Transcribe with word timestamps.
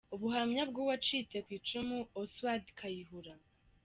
Ubuhamya 0.15 0.63
bw’uwacitse 0.69 1.37
ku 1.45 1.49
icumu 1.59 1.97
Osward 2.21 2.65
Kayihura 2.79 3.33